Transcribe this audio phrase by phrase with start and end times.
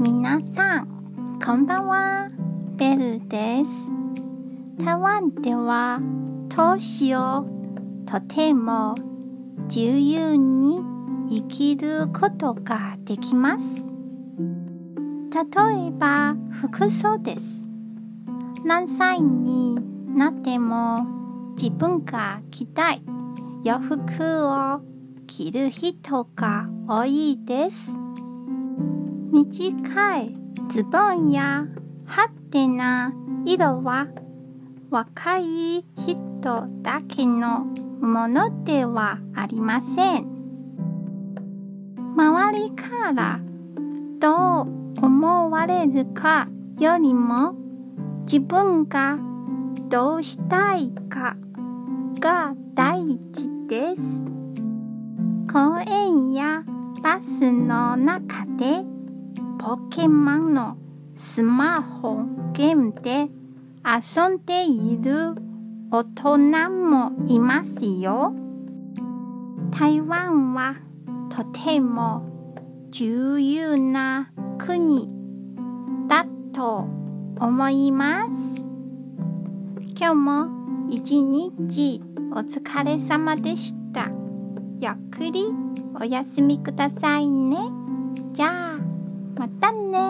[0.00, 2.28] 皆さん、こんばんは。
[2.76, 3.90] ベルです。
[4.78, 6.00] 台湾では
[6.48, 7.44] 年を
[8.06, 8.94] とても
[9.64, 10.78] 自由に
[11.28, 13.90] 生きることができます。
[15.34, 17.66] 例えば服装です。
[18.64, 19.80] 何歳に
[20.16, 21.08] なっても
[21.56, 23.02] 自分が着たい
[23.64, 24.80] 洋服を
[25.26, 27.98] 着る人が多いです。
[29.30, 30.34] 短い
[30.70, 31.66] ズボンや
[32.06, 33.12] ハテナ
[33.44, 34.08] 色は
[34.90, 37.66] 若い人だけの
[38.00, 40.38] ものではありません。
[42.16, 43.40] 周りから
[44.18, 46.48] どう思われるか
[46.80, 47.54] よりも
[48.22, 49.18] 自分が
[49.90, 51.36] どうしたいか
[52.18, 54.02] が大事です。
[55.52, 56.64] 公園や
[57.02, 58.97] バスの中で
[59.58, 60.76] ポケモンの
[61.16, 63.28] スマホゲームで
[63.84, 65.34] 遊んでいる
[65.90, 68.34] 大人もいますよ。
[69.70, 70.76] 台湾は
[71.28, 72.22] とても
[72.92, 75.08] 自由な国
[76.06, 76.86] だと
[77.40, 78.30] 思います。
[79.98, 82.00] 今日も一日
[82.32, 84.08] お疲れ様でした。
[84.78, 85.46] ゆっくり
[86.00, 87.58] お休みくださいね。
[88.32, 88.67] じゃあ
[89.78, 90.07] Monday.